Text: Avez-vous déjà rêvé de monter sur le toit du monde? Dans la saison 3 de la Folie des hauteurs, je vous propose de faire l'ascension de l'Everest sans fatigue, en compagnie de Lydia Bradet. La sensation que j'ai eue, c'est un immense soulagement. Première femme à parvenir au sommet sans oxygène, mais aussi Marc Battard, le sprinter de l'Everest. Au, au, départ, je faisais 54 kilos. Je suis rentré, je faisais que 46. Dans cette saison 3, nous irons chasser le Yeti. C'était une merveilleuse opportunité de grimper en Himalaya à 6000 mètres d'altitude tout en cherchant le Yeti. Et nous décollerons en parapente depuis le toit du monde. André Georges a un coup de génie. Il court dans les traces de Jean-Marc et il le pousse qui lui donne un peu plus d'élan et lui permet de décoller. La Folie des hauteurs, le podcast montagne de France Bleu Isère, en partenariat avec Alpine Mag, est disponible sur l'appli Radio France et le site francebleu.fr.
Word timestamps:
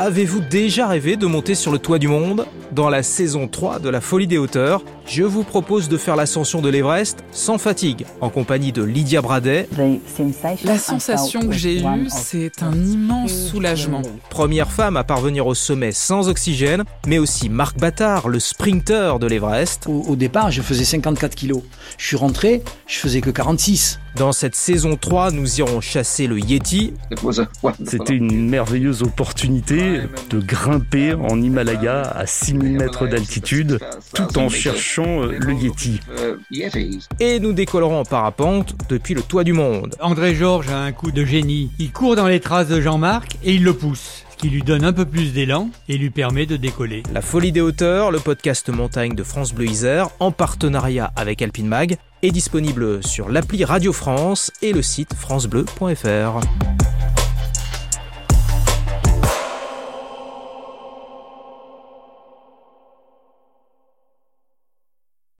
Avez-vous 0.00 0.38
déjà 0.38 0.86
rêvé 0.86 1.16
de 1.16 1.26
monter 1.26 1.56
sur 1.56 1.72
le 1.72 1.80
toit 1.80 1.98
du 1.98 2.06
monde? 2.06 2.46
Dans 2.70 2.88
la 2.88 3.02
saison 3.02 3.48
3 3.48 3.80
de 3.80 3.88
la 3.88 4.00
Folie 4.00 4.28
des 4.28 4.38
hauteurs, 4.38 4.84
je 5.06 5.24
vous 5.24 5.42
propose 5.42 5.88
de 5.88 5.96
faire 5.96 6.14
l'ascension 6.14 6.60
de 6.60 6.68
l'Everest 6.68 7.24
sans 7.32 7.58
fatigue, 7.58 8.06
en 8.20 8.30
compagnie 8.30 8.70
de 8.70 8.84
Lydia 8.84 9.22
Bradet. 9.22 9.68
La 10.64 10.78
sensation 10.78 11.40
que 11.40 11.52
j'ai 11.52 11.80
eue, 11.80 12.08
c'est 12.10 12.62
un 12.62 12.74
immense 12.74 13.32
soulagement. 13.32 14.02
Première 14.30 14.70
femme 14.70 14.96
à 14.96 15.02
parvenir 15.02 15.48
au 15.48 15.54
sommet 15.54 15.90
sans 15.90 16.28
oxygène, 16.28 16.84
mais 17.08 17.18
aussi 17.18 17.48
Marc 17.48 17.76
Battard, 17.78 18.28
le 18.28 18.38
sprinter 18.38 19.18
de 19.18 19.26
l'Everest. 19.26 19.86
Au, 19.88 20.02
au, 20.02 20.14
départ, 20.14 20.52
je 20.52 20.62
faisais 20.62 20.84
54 20.84 21.34
kilos. 21.34 21.62
Je 21.96 22.06
suis 22.06 22.16
rentré, 22.16 22.62
je 22.86 22.98
faisais 22.98 23.20
que 23.20 23.30
46. 23.30 23.98
Dans 24.16 24.32
cette 24.32 24.56
saison 24.56 24.96
3, 25.00 25.30
nous 25.30 25.60
irons 25.60 25.80
chasser 25.80 26.26
le 26.26 26.38
Yeti. 26.40 26.92
C'était 27.84 28.14
une 28.14 28.48
merveilleuse 28.48 29.02
opportunité 29.02 29.87
de 30.30 30.40
grimper 30.40 31.14
en 31.14 31.40
Himalaya 31.40 32.02
à 32.02 32.26
6000 32.26 32.72
mètres 32.72 33.06
d'altitude 33.06 33.78
tout 34.14 34.38
en 34.38 34.48
cherchant 34.48 35.22
le 35.26 35.52
Yeti. 35.54 36.00
Et 37.20 37.40
nous 37.40 37.52
décollerons 37.52 38.00
en 38.00 38.04
parapente 38.04 38.74
depuis 38.88 39.14
le 39.14 39.22
toit 39.22 39.44
du 39.44 39.52
monde. 39.52 39.94
André 40.00 40.34
Georges 40.34 40.70
a 40.70 40.78
un 40.78 40.92
coup 40.92 41.10
de 41.10 41.24
génie. 41.24 41.70
Il 41.78 41.92
court 41.92 42.16
dans 42.16 42.28
les 42.28 42.40
traces 42.40 42.68
de 42.68 42.80
Jean-Marc 42.80 43.36
et 43.44 43.54
il 43.54 43.64
le 43.64 43.74
pousse 43.74 44.24
qui 44.38 44.48
lui 44.48 44.62
donne 44.62 44.84
un 44.84 44.92
peu 44.92 45.04
plus 45.04 45.32
d'élan 45.32 45.68
et 45.88 45.98
lui 45.98 46.10
permet 46.10 46.46
de 46.46 46.56
décoller. 46.56 47.02
La 47.12 47.20
Folie 47.20 47.52
des 47.52 47.60
hauteurs, 47.60 48.10
le 48.10 48.20
podcast 48.20 48.68
montagne 48.70 49.14
de 49.14 49.24
France 49.24 49.52
Bleu 49.52 49.66
Isère, 49.66 50.10
en 50.20 50.30
partenariat 50.30 51.12
avec 51.16 51.42
Alpine 51.42 51.66
Mag, 51.66 51.96
est 52.22 52.30
disponible 52.30 53.04
sur 53.04 53.28
l'appli 53.28 53.64
Radio 53.64 53.92
France 53.92 54.50
et 54.62 54.72
le 54.72 54.82
site 54.82 55.14
francebleu.fr. 55.14 56.40